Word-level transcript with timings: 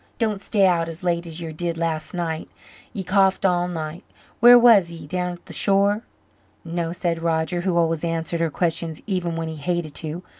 Don't 0.17 0.41
stay 0.41 0.65
out 0.65 0.89
as 0.89 1.03
late 1.03 1.27
as 1.27 1.39
ye 1.41 1.51
did 1.51 1.77
last 1.77 2.11
night. 2.15 2.49
Ye 2.91 3.03
coughed 3.03 3.45
all 3.45 3.67
night. 3.67 4.03
Where 4.39 4.57
was 4.57 4.89
ye 4.89 5.05
down 5.05 5.33
at 5.33 5.45
the 5.45 5.53
shore?" 5.53 6.01
"No," 6.65 6.91
said 6.91 7.21
Roger, 7.21 7.61
who 7.61 7.77
always 7.77 8.03
answered 8.03 8.39
her 8.39 8.49
questions 8.49 8.99
even 9.05 9.35
when 9.35 9.47
he 9.47 9.57
hated 9.57 9.93
to. 9.93 10.23